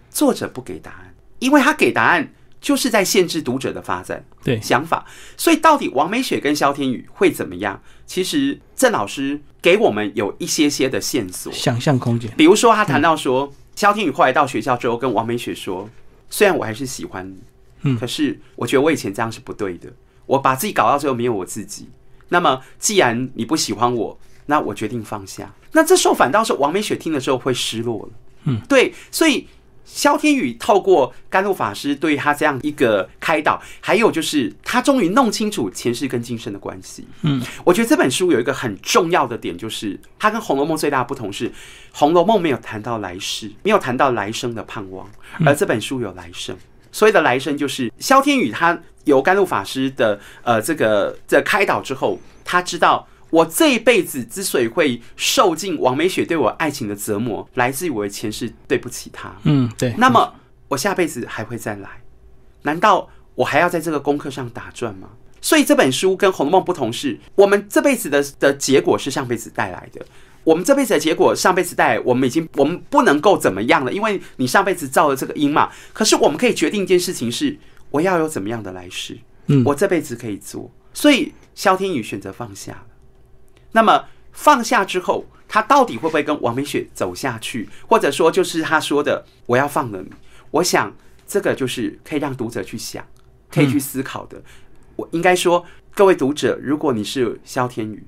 [0.09, 2.33] 作者不给答案，因为他给答案。
[2.67, 5.07] 就是在限制读者的发展，对想法。
[5.37, 7.81] 所以到底王美雪跟萧天宇会怎么样？
[8.07, 12.29] 其实郑老师给我们有一些些的线索，想象空间。
[12.37, 15.89] 比如说，他谈到说，萧天宇后来到学校之后，跟王美雪说
[16.29, 17.37] ：“虽然我还是喜欢你，
[17.83, 19.89] 嗯，可是我觉得我以前这样是不对的。
[20.27, 21.89] 我把自己搞到最后没有我自己。
[22.31, 25.55] 那么既然你不喜欢我，那我决定放下。
[25.71, 28.09] 那这时候反倒是王美雪听的时候会失落了。
[28.47, 29.47] 嗯，对，所以。
[29.87, 37.07] 萧天宇透过甘露法师对他这样一个开导，还有就是他终于弄清楚前世跟今生的关系。
[37.23, 41.49] 嗯，我觉得这本书有一个很重要的点，就是它跟《红楼梦》最大的不同是，
[41.93, 45.09] 《红楼梦》没有谈到来世，没有谈到来生的盼望，
[45.47, 46.55] 而这本书有来生。
[46.91, 53.07] 所谓的来生，就是萧天宇他由甘露法师的呃这个的开导之后，他知道。
[53.31, 59.35] 我这一辈子之所以会受尽王美雪对我爱情的折磨，来自于我的前世对不起她。
[59.43, 59.95] 嗯，对。
[59.99, 60.35] 那么
[60.69, 61.89] 我下辈子还会再来？
[62.63, 65.11] 难道我还要在这个功课上打转吗？
[65.41, 70.05] 所以这本书跟《红楼梦》不同，是我们这辈子的的结果是上辈子带来的。
[70.43, 75.71] 我们这辈子的结果，上辈子带来，我们已经我们不能够怎么样了，因为你上辈子造了这个因嘛。
[75.93, 77.57] 可是我们可以决定一件事情是，
[77.91, 79.19] 我要有怎么样的来世。
[79.47, 80.71] 嗯，我这辈子可以做。
[80.93, 82.87] 所以萧天宇选择放下了。
[83.77, 87.69] 那么放下之后，他到底会不会跟王美雪走下去？
[87.87, 90.11] 或者说，就是他说的“我要放了你”？
[90.51, 93.05] 我想这个就是可以让读者去想，
[93.51, 94.43] 可以去思考的。
[94.97, 95.63] 我应该说，
[95.95, 98.03] 各位读者，如果你是萧天宇，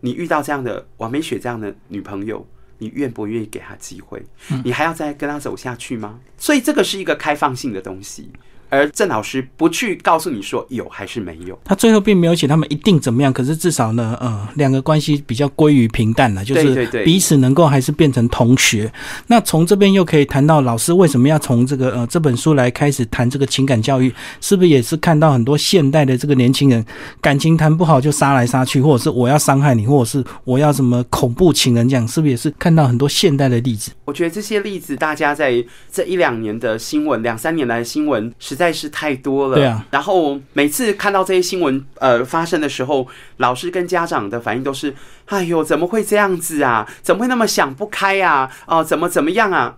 [0.00, 2.44] 你遇到这样的王美雪这样的女朋友，
[2.78, 4.20] 你愿不愿意给她机会？
[4.64, 6.18] 你还要再跟她走下去吗？
[6.36, 8.32] 所以，这个是一个开放性的东西。
[8.68, 18.92] 而郑老师不去告诉你说有还是没有，他最后并没有写他们一定怎么样，可是至少呢，呃，两个关系比较归于平淡了，就是彼此能够还是变成同学。
[19.28, 26.84] 那从这边又可以谈到老师为什么要从这个呃这本书来开始谈这个情感教育，是不是也是看到很多现代的这个年轻人
[27.20, 33.92] 感情谈不好就杀来杀去，或者是我要伤害你，或者是我要什么恐怖情人这样，是不是也是看到很多现代的例子？
[34.06, 38.55] 我觉得这些例子大家在这一两年的新闻，两三年来的新闻是。
[38.56, 39.54] 在是太多了。
[39.54, 39.86] 对啊。
[39.90, 44.92] 然后每次看到这些新闻呃发生的时候，老师跟家长的反应都是：
[45.26, 46.88] 哎呦，怎么会这样子啊？
[47.02, 48.50] 怎么会那么想不开啊？
[48.66, 49.76] 哦，怎么怎么样啊？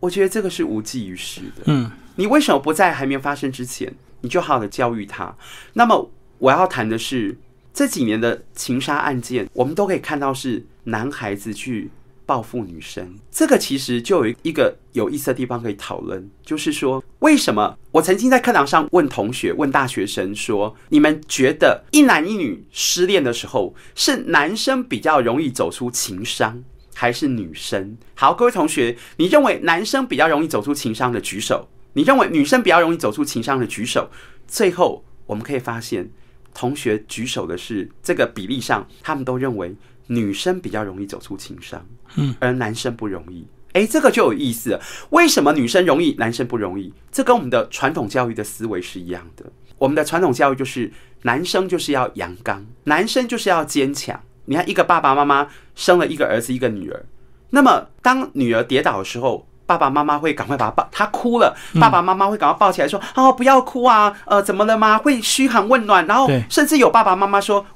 [0.00, 1.62] 我觉得这个是无济于事的。
[1.66, 5.34] 嗯，你为什么不在还没有发生之前，你就好好的教育他？
[5.74, 7.38] 那么我要谈的是
[7.72, 11.90] 这几年的情杀案件，我们都可以看到是男孩子去
[12.26, 13.16] 报复女生。
[13.30, 26.62] 这个其实就有一个有意思的地方可以讨论，就是说为什么我曾经在课堂上问同学、问大学生说：你们觉得一男一女失恋的时候，是男生比较容易走出情伤？
[26.94, 27.96] 还是女生？
[28.14, 31.68] 好，各位同学，你认为男生比较容易走出情伤的举手？
[31.92, 34.10] 你认为女生比较容易走出情伤的举手？
[34.48, 36.10] 最后我们可以发现，
[36.54, 39.74] 同学举手的是这个比例上，他们都认为
[40.06, 41.84] 女生比较容易走出情伤，
[42.16, 43.46] 嗯，而男生不容易。
[43.72, 44.80] 诶，这个就有意思了。
[45.10, 46.92] 为什么女生容易，男生不容易？
[47.12, 49.44] 这跟我们的传统教育的思维是一样的。
[49.76, 50.90] 我们的传统教育就是
[51.22, 54.18] 男生就是要阳刚，男生就是要坚强。
[54.46, 57.04] 你看，一个爸爸妈妈生了一个儿子，一个女儿。
[57.50, 67.66] 那么，当女儿跌倒的时候，爸爸妈妈会赶快把她抱，她哭了，爸爸妈妈会赶快抱起来说：“哦，不要哭啊，呃，怎么了吗？”会嘘寒问暖，然后甚至有爸爸妈妈说：“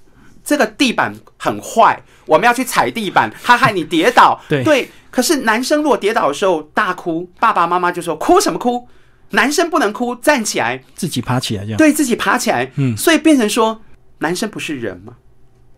[0.44, 4.88] 这个地板很坏，我们要去踩地板，他害你跌倒。”对。
[5.10, 8.86] 可是男生如果跌倒的时候大哭，爸爸妈妈就说：“哭什么哭？
[9.30, 13.82] 男生不能哭，站起来，自己爬起来，这样对自己爬起来。”嗯，所以变成说，
[14.18, 15.16] 男生不是人吗？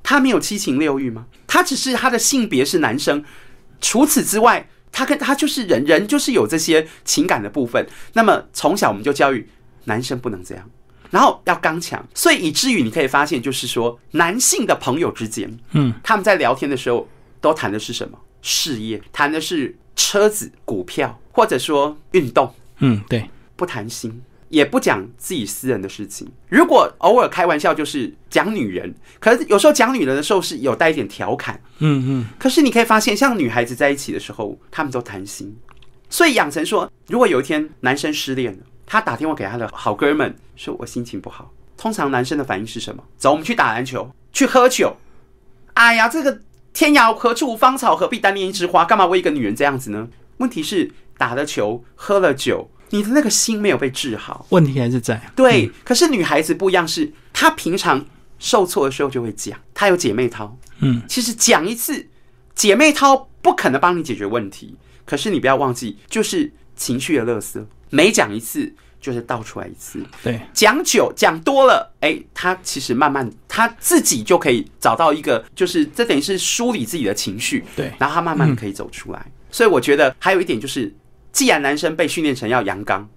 [0.03, 1.25] 他没有七情六欲吗？
[1.47, 3.25] 他只是他的性别是男生，
[3.81, 7.87] 除此之外，他跟他就是人，人就是有这些情感的部分。
[8.13, 9.49] 那么从小我们就教育
[9.85, 10.71] 男生不能这样，
[11.13, 17.07] 然后要刚强，所以以至于你可以发现，就是说男性的朋友之间，嗯，他们在聊天的时候
[17.41, 18.19] 都谈的是什么？
[18.41, 24.23] 事业，谈的是车子、股票，或者说运动，嗯，对，不谈心。
[24.49, 26.31] 也不讲自己私人的事情。
[26.51, 28.95] 如果偶尔开玩笑，就是讲女人。
[29.19, 31.59] 可是有时候讲女人的时候是有带一点调侃。
[31.79, 32.27] 嗯嗯。
[32.39, 35.57] 可是你可以发现，像女孩子在一起的时候，他们都谈心。
[36.11, 38.59] 所以养成说，如果有一天男生失恋了，
[38.93, 41.51] 他打电话给他的好哥们，说我心情不好。
[41.79, 43.03] 通常男生的反应是什么？
[43.17, 44.95] 走，我们去打篮球，去喝酒。
[45.73, 46.43] 哎呀，这个
[46.75, 48.85] 天涯何处无芳草，何必单恋一枝花？
[48.85, 50.07] 干嘛为一个女人这样子呢？
[50.37, 52.71] 问题是打了球，喝了酒。
[52.91, 55.33] 你的那个心没有被治好，问题还是在。
[55.35, 58.05] 对，可是女孩子不一样，是她平常
[58.39, 60.55] 受挫的时候就会讲，她有姐妹淘。
[60.81, 62.09] 嗯，其实讲一次，
[62.55, 64.77] 姐妹淘不可能帮你解决问题。
[65.07, 70.05] 可是你不要忘记，就是情绪的垃圾，每讲一次就是倒出来一次。
[70.25, 77.65] 对，讲久讲多了，哎，他其实慢慢他自己就可以找到一个，就是这等于是梳理自己的情绪。
[77.77, 79.25] 对，然后他慢慢可以走出来。
[79.51, 80.93] 所以我觉得还有一点就是。
[81.33, 83.09] 既然男生被训练成要阳刚，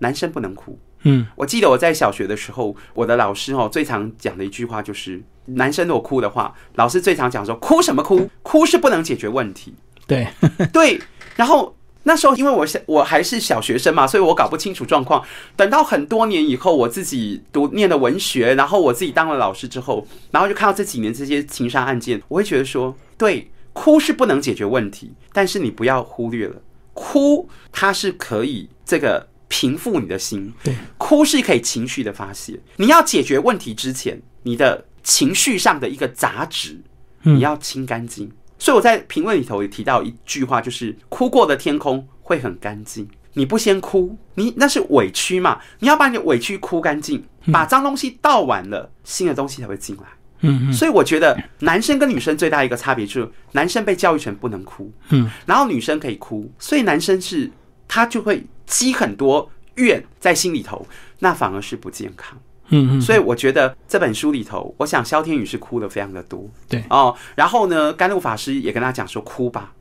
[0.00, 0.78] 男生不能哭。
[1.04, 8.28] 嗯，我记得我在小学的时候，我的老师哦最常讲的一句话就是：男生如果哭的话，老师最常讲说，哭什么哭？
[8.42, 9.74] 哭是不能解决问题。
[10.06, 10.28] 对
[10.70, 11.00] 对。
[11.34, 15.24] 然后那时候因为我小我还是小学生嘛，所以我搞不清楚状况。
[15.56, 26.56] 等到很多年以后，我自己读念了文学，然后我自己当了老师之后，然后就看到这几年这些情杀案件，我会觉得说，对，哭是不能解决问题，但是你不要忽略了。
[26.94, 30.52] 哭，它是可以这个平复你的心。
[30.62, 32.60] 对，哭是可以情绪的发泄。
[32.76, 36.80] 你要解决问题之前，你的情绪上的一个杂质，
[37.22, 38.30] 你要清干净。
[38.62, 43.08] 所以我在评论里头也提到一句话，就是哭过的天空会很干净。
[43.32, 45.58] 你不先哭，你那是委屈嘛？
[45.80, 50.02] 你要把你的委屈哭干净，把脏东西倒完了，新的东西才会进来。
[50.42, 57.50] 嗯，所以我觉得男生跟女生最大一个差别就是，男生被教育成不能哭，嗯，然后女生可以哭，所以男生是
[57.88, 60.86] 他就会积很多怨在心里头，
[61.18, 62.38] 那反而是不健康。
[62.72, 66.82] 嗯嗯，所以我觉得这本书里头，我想萧天宇是哭的非常的多，对。
[66.90, 69.72] 哦，然后呢，甘露法师也跟他讲说，哭吧，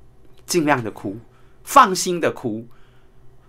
[0.45, 1.17] 尽量的哭，
[1.63, 2.67] 放心的哭，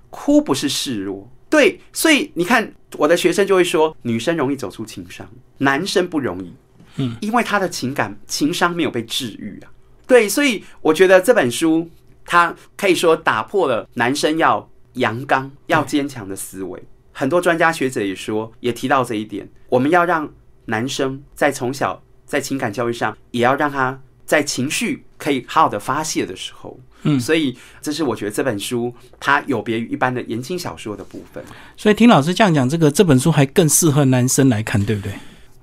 [0.08, 5.28] 哭不是示弱，对，所以你看我的学生就会说，女生容易走出情伤，
[5.58, 6.54] 男生不容易。
[6.96, 9.70] 嗯，因为他的情感情商没有被治愈啊，
[10.06, 11.88] 对，所以我觉得这本书
[12.24, 16.82] 它可以说打破了男生要阳刚、要坚强的思维。
[17.12, 20.28] 很多专家学者也说，也提到这一点，我们要让
[20.66, 31.44] 男生在从小在情感教育上，也要让他在情绪可以好好的发泄的时候，嗯，所以这是我觉得这本书它有别于一般的言情小说的部分。
[31.76, 35.12] 所以听老师这样讲，这个这本书还更适合男生来看，对不对？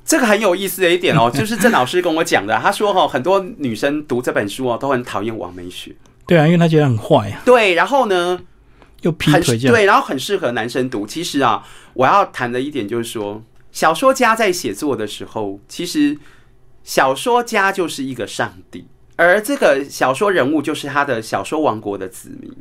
[0.05, 5.95] 这个很有意思的一点哦， 就是郑老师跟我讲的，他说哈，很多女生读这本书哦，都很讨厌王美雪。
[6.25, 7.41] 对啊，因为他觉得很坏啊。
[7.45, 8.39] 对，然后呢，
[9.01, 9.75] 又劈腿这样。
[9.75, 11.07] 对，然后很适合男生读。
[11.07, 16.17] 其实啊，我要谈的一点就是说，小说家在写作的时候，其实
[16.83, 22.51] 小说家就是一个上帝，而这个小说人物就是他的小说王国的子民。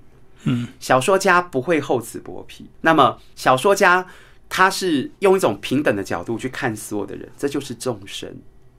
[0.44, 2.71] 嗯，小说家不会厚此薄彼。
[2.83, 4.06] 那么，小说家
[4.48, 8.33] 他是用一种平等的角度去看所有的人，这就是众生。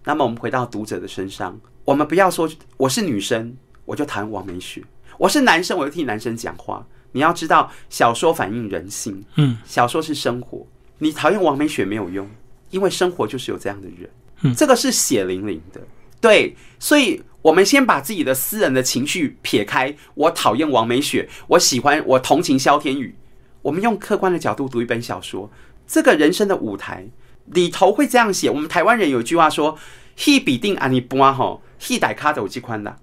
[0.05, 4.81] 那么，我们回到读者的身上，我们不要说我是女生，我就谈王美雪；
[5.17, 6.87] 我是男生，我就替男生讲话。
[7.11, 10.65] 你要知道，小说反映人性，嗯，小说是生活。
[10.99, 12.29] 你讨厌王美雪没有用，
[12.69, 14.09] 因为生活就是有这样的人，
[14.41, 15.81] 嗯，这个是血淋淋的。
[16.21, 19.95] 对，所以我们先把自己的私人的情绪撇开。
[20.13, 23.15] 我讨厌王美雪，我喜欢，我同情萧天宇。
[23.61, 25.49] 我们用客观的角度读一本小说，
[25.87, 27.07] 这个人生的舞台
[27.45, 28.49] 里头会这样写。
[28.49, 29.77] 我们台湾人有一句话说
[30.17, 32.97] ：“he 必定啊，你不啊吼，he 带卡走机宽的。”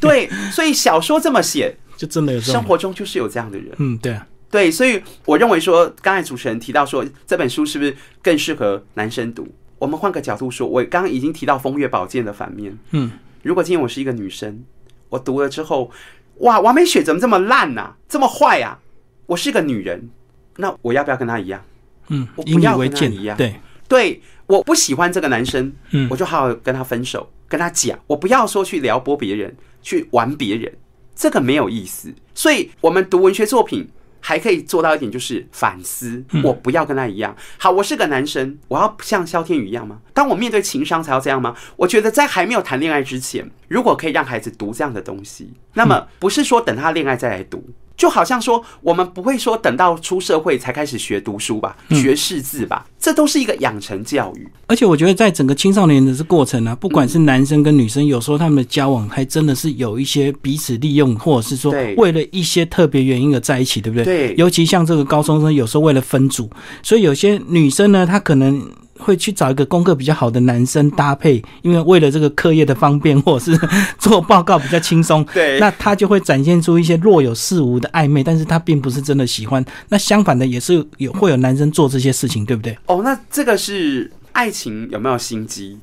[0.00, 1.76] 对，所以小说这么写。
[1.98, 4.12] 就真的有生活中就是有这样的人，嗯，对。
[4.12, 9.46] 啊，对，所以我认为说，刚才主持人提到说这本书是不是更适合男生读？
[9.78, 13.10] 我们换个角度说，我刚刚已经提到风月宝剑的反面，嗯，
[13.42, 14.64] 如果今天我是一个女生，
[15.08, 15.90] 我读了之后，
[16.38, 18.78] 哇，王美雪怎么这么烂呐，这么坏呀？
[19.26, 20.08] 我是个女人，
[20.56, 21.62] 那我要不要跟她一样？
[22.08, 23.56] 嗯，我不要跟她一样，对，
[23.88, 30.72] 对，我不喜欢这个男生，嗯，我就好好跟他分手，跟他讲，我不要说去撩拨别人，去玩别人。
[31.18, 33.88] 这个没有意思，所以我们读文学作品
[34.20, 36.24] 还可以做到一点，就是反思。
[36.44, 37.36] 我不要跟他一样。
[37.58, 39.98] 好，我是个男生，我要像萧天宇一样吗？
[40.14, 41.56] 当我面对情商才要这样吗？
[41.76, 47.68] 我觉得在还没有谈恋爱之前，如果可以让孩子读这样的东西，那么不是说等他恋爱再来读。
[47.98, 54.48] 就好像说，我们不会说等到出社会才开始学读书吧，学识字吧，这都是一个养成教育。
[54.68, 64.04] 而且我觉得，在整个青少年的这过程呢，不管是男生跟女生，有时候他们的交往还真的是有一些彼此利用，或者是说为了一些特别原因而在一起，对不对？
[64.04, 64.34] 对。
[64.38, 66.48] 尤其像这个高中生，有时候为了分组，
[66.84, 68.64] 所以有些女生呢，她可能。
[68.98, 73.68] 会去找一个功课比较好的男生搭配，因为为了这个课业的方便，或者是
[73.98, 75.24] 做报告比较轻松。
[75.32, 79.64] 对，那他就会展现出一些若有似无的暧昧，但是他并不是真的喜欢。
[79.88, 82.76] 那相反的也是有会有男生做这些事情，对不对？
[82.86, 85.78] 哦，那这个是爱情有没有心机？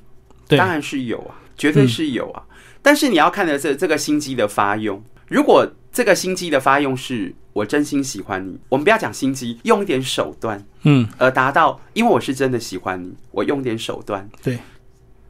[0.47, 2.43] 对，当然是有啊，绝对是有啊。
[2.81, 5.67] 但是你要看的是这个心机的发用，如果。
[5.95, 14.59] 这个心机的发用是我真心喜欢你，我们不要讲心机，用一点手段，嗯，而达到，因为我是真的喜欢你，我用点手段，对，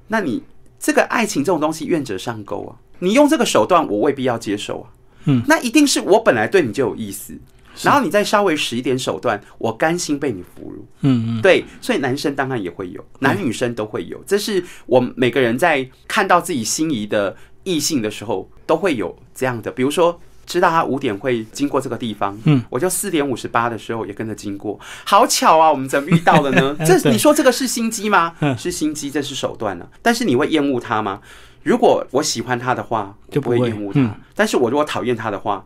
[0.08, 0.42] 那你
[0.80, 4.90] 这个爱情这种东西，愿者上钩啊，你用这个手段，我未必要接受啊，
[5.26, 7.38] 嗯，那一定是我本来对你就有意思，
[7.84, 20.20] 然后你再稍微使一点手段，我甘心被你俘虏，嗯嗯，对，所以男生当然也会有，男女生都会有，这是我们每个人在看到自己心仪的异性的时候，都会有这样的，比如说。
[20.46, 25.70] 知道他五点会经过这个地方，嗯，我就四点五十八的时候也跟着经过，好巧啊！
[25.70, 26.76] 我们怎么遇到了呢？
[26.86, 28.34] 这你说这个是心机吗？
[28.58, 29.88] 是心机，这是手段呢。
[30.02, 31.20] 但是你会厌恶他吗？
[31.64, 34.16] 如果我喜欢他的话，就不会厌恶他。
[34.36, 35.66] 但是我如果讨厌他的话，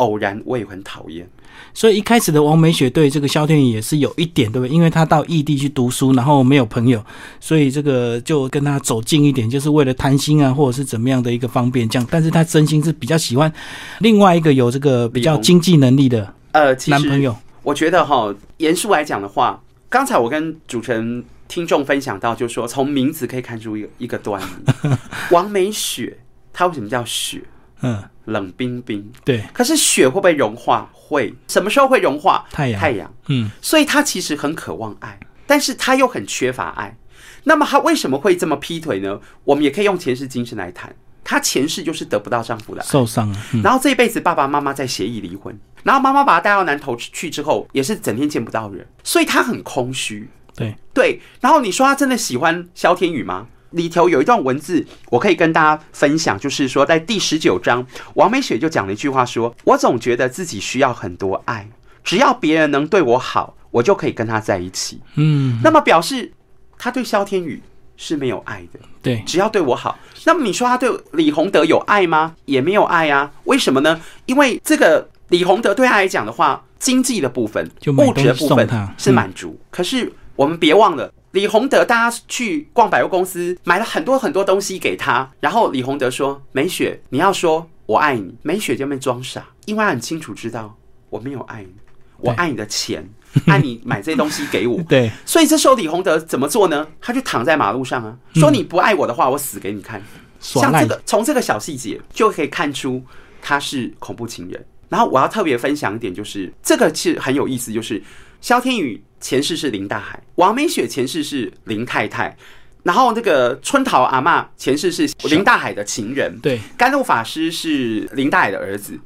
[0.00, 1.28] 偶然我也很讨厌。
[1.72, 4.74] 所以一开始的王美雪对这个萧天宇也是有一点，对不对？
[4.74, 7.04] 因为他到异地去读书，然后没有朋友，
[7.38, 12.08] 所以这个就跟他走近一点，就是为了贪心啊，或者是怎么样的一个方便这样。
[12.10, 13.52] 但是他真心是比较喜欢
[14.00, 17.36] 另外一个有这个比较经济能力的呃男朋友。
[17.62, 24.90] 我觉得哈，严肃来讲的话，刚才我跟主持人听众分享到，就是说从名字可以看出一个一个端倪。
[25.30, 26.18] 王美雪，
[26.52, 27.42] 她为什么叫雪？
[27.82, 28.02] 嗯。
[28.30, 29.44] 冷冰冰，对。
[29.52, 30.90] 可是雪会不会融化？
[30.92, 31.34] 会。
[31.46, 32.46] 什么时候会融化？
[32.50, 32.80] 太阳。
[32.80, 33.12] 太阳。
[33.28, 33.50] 嗯。
[33.60, 36.96] 所以他其实很渴望爱，但是他又很缺乏爱。
[37.44, 39.20] 那么他为什么会这么劈腿呢？
[39.44, 40.94] 我们也可以用前世今生来谈。
[41.22, 50.28] 她前世就是得不到丈夫的受伤了，然后这一辈子爸爸妈妈在协议离婚，然后妈妈把她带到南头去之后，也是整天见不到人，所以她很空虚。
[50.56, 51.20] 对对。
[51.40, 53.46] 然后你说她真的喜欢萧天宇吗？
[53.70, 61.68] 里头有一段文字，我可以跟大家分享，就是说，在第十九章，王美雪就讲了一句话，说：“我总觉得自己需要很多爱，
[62.02, 66.32] 只要别人能对我好，我就可以跟他在一起。”嗯，那么表示
[66.76, 67.62] 他对萧天宇
[67.96, 68.80] 是没有爱的。
[69.02, 69.98] 对，只要对我好。
[70.24, 72.34] 那么你说他对李洪德有爱吗？
[72.46, 73.30] 也没有爱啊。
[73.44, 74.00] 为什么呢？
[74.26, 78.68] 因为这个李洪德对他来讲的话，经济的部分、物质的部分
[78.98, 79.58] 是满足。
[79.70, 81.12] 可是我们别忘了。
[81.32, 85.30] 李洪德，大家去逛百货公司，买了很多很多东西给他。
[85.38, 90.76] 然后李洪德说：“美雪，你要说我爱你。”美雪就没装傻，因为他很清楚知道
[91.08, 91.72] 我没有爱你，
[92.18, 93.08] 我爱你的钱，
[93.46, 94.82] 爱你买这些东西给我。
[94.88, 96.86] 对，所以这时候李洪德怎么做呢？
[97.00, 100.02] 他就躺在马路上啊，说：“你不爱我的话，我死给你看。”
[100.40, 103.00] 像这个，从这个小细节就可以看出
[103.40, 104.66] 他是恐怖情人。
[104.90, 108.02] 然后我要特别分享一点，就是这个其实很有意思，就是
[108.42, 112.36] 萧天宇前世是林大海，王美雪前世是林太太，
[112.82, 118.98] 然后那个春桃阿妈前世是林大海的情人，对，甘露法师是林大海的儿子。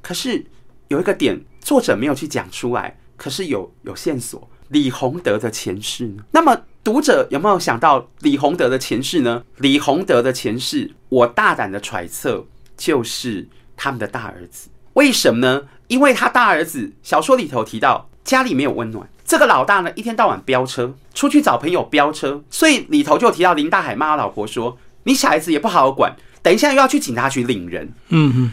[0.00, 0.44] 可是
[0.88, 6.22] 有一个点，作者没有去讲出来，可是有有线索，李洪德的前世呢？
[6.30, 9.42] 那么读者有没有想到李洪德的前世呢？
[9.56, 14.68] 李洪德的前世，我大胆的揣测就是他们的大儿子。
[14.94, 15.62] 为什么呢？
[15.86, 28.52] 因为他大儿子小说里头提到家里没有温暖，这个老大呢一天到晚飙车，出去找朋友飙车，所以里头就提到林大海骂他老婆说：“你小孩子也不好好管，等一下又要去警察局领人。”嗯嗯，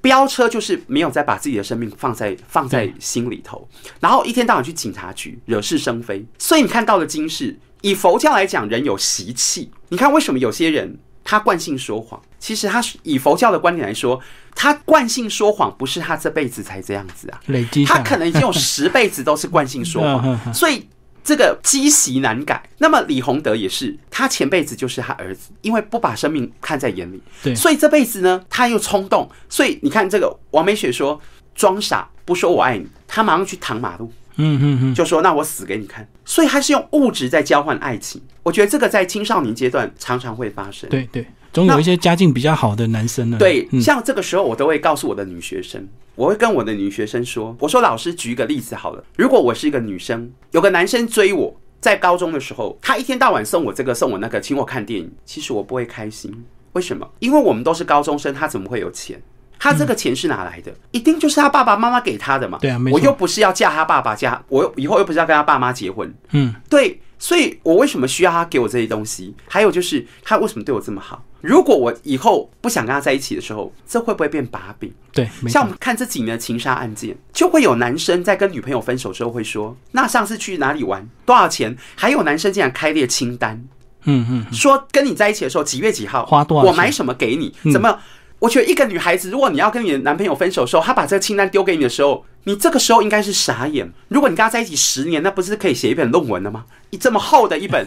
[0.00, 3.68] 飙车就是没有再把自己的生命放在放在心里头，
[4.00, 7.56] 然后一天到晚去警察局惹是生非，所以你看到了今世。
[7.82, 10.98] 以佛教来讲，人有习气，你看为什么有些人
[11.28, 12.22] 他惯性说谎？
[12.38, 14.20] 其实他以佛教的观点来说，
[14.54, 20.88] 他惯性说谎不是他这辈子才这样子啊，累积他可能已经有十辈子都是惯性说谎， 所以
[21.24, 22.62] 这个积习难改。
[22.78, 31.20] 那么李洪德也是，他前辈子就是他儿子，因为不把生命看在眼里，对，所以这辈子呢他又冲动，所以你看这个王美雪说
[31.56, 34.12] 装傻不说我爱你，他马上去躺马路。
[34.36, 38.20] 嗯嗯嗯，就说那我死给你看，所以他是用物质在交换爱情。
[38.42, 40.88] 我觉得这个在青少年阶段常常会发生。
[40.90, 43.38] 对对，总有一些家境比较好的男生呢。
[43.38, 56.44] 对，像这个时候我都会告诉我的女学生，我会跟我的女学生说：“我说老师举一个例子好了，如果我是一个女生，有个男生追我，在高中的时候，他一天到晚送我这个送我那个，请我看电影，其实我不会开心。
[56.74, 57.08] 为什么？
[57.20, 59.20] 因为我们都是高中生，他怎么会有钱？”
[59.58, 60.74] 他这个钱是哪来的？
[60.90, 62.58] 一定就是他爸爸妈妈给他的嘛。
[62.60, 66.12] 对啊，我又不是要嫁他爸爸，嫁我以后又不是要跟他爸妈结婚。
[66.30, 69.34] 嗯，对，所以我为什么需要他给我这些东西？
[69.48, 71.24] 还有就是他为什么对我这么好？
[71.42, 74.92] 如果我以后不想跟他在一起的时候，这会不会变把柄？
[75.12, 81.06] 对，像我们看这几年的情杀案件，就会有男生在跟女朋友分手之后会说：“那上次去哪里玩？
[81.24, 83.62] 多少钱？”还有男生竟然开列清单，
[84.04, 87.54] 嗯嗯，说跟你在一起的时候几月几号花多少，我买什么给你？
[87.72, 87.96] 怎么？
[88.38, 93.90] 我觉得一个女孩子，如果你要跟你的男朋友分手的时候，他把这个清单丢给你的时候，你这个时候应该是傻眼。
[94.08, 96.66] 如果你跟他在一起十年，那不是可以写一本论文了吗？
[96.90, 97.86] 你这么厚的一本，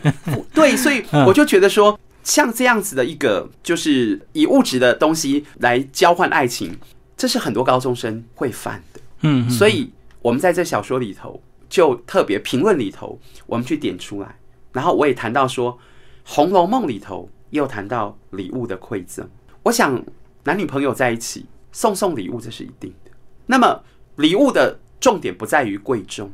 [0.52, 6.76] 对，所以我就觉得说，像这样子的一个，就是以物质的东西来交换爱情，
[7.16, 9.00] 这是很多高中生会犯的。
[9.22, 11.39] 嗯，所以我们在这小说里头
[11.70, 14.36] 就特别评论里头，我们去点出来，
[14.74, 15.72] 然后我也谈到说，
[16.24, 19.30] 《红楼梦》里头又谈到礼物的馈赠，
[19.62, 20.04] 我想。
[20.44, 23.12] 男女朋友在一起送送礼物，这是一定的。
[23.46, 23.84] 那么
[24.16, 26.32] 礼物的重点不在于贵重，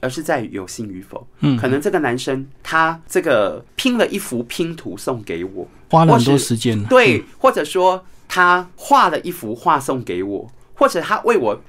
[0.00, 1.26] 而是在于有心与否。
[1.40, 6.82] 嗯，可能这个男生他这个拼了一幅拼图送给我，花了很多时间。
[6.84, 11.62] 对，或者说他画了一幅画送给我，或者他为我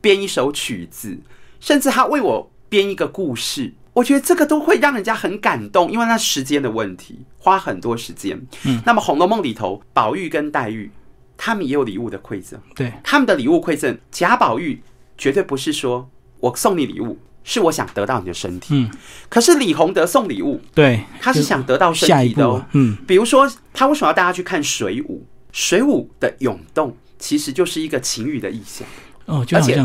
[0.00, 1.18] 编一首曲子，
[1.60, 3.72] 甚至他为我编一个故事。
[3.92, 8.40] 我觉得这个都会让人家很感动，因为那时间的问题，花很多时间。
[8.64, 10.90] 嗯，那么《红楼梦》里头，宝玉跟黛玉。
[11.36, 14.82] 他们也有礼物的馈赠，对他们的礼物馈赠，贾宝玉
[15.18, 16.08] 绝对不是说
[16.40, 18.74] 我送你礼物，是我想得到你的身体。
[18.74, 18.90] 嗯，
[19.28, 22.64] 可是李洪德送礼物，对，他是想得到身体的哦。
[22.72, 25.26] 嗯，比如说他为什么要带他去看水舞？
[25.52, 28.86] 水舞的涌动其实就是一个情欲的意象。
[29.26, 29.80] 哦，而且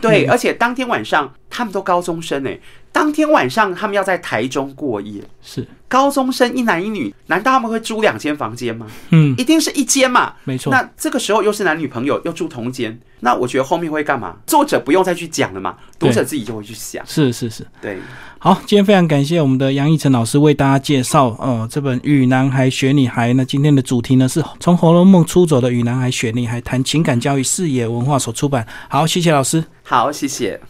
[0.00, 2.58] 对，而且当天晚上他们都高中生哎，
[2.92, 5.66] 当天晚上他们要在台中过夜，是。
[5.86, 8.86] 高中生一男一女，难道他们会租两间房间吗？
[9.08, 10.34] 嗯，一定是一间嘛。
[10.44, 10.70] 没错。
[10.70, 14.36] 那这个时候又是男女朋友，又住同间，那我觉得后面会干嘛？
[14.46, 17.02] 作者不用再去讲了嘛，读者自己就会去想。
[17.06, 17.96] 是是是，对。
[18.38, 23.42] 好，今天非常感谢我们的杨义成老师为大家介绍，呃，这本《与男孩学女孩》那。
[23.42, 28.66] 今天的主题呢是从《红楼梦》出走的与男孩学女孩，谈情感教育，视野文化所出版。
[28.90, 29.64] 好，谢谢老师。
[29.82, 30.60] 好，谢谢。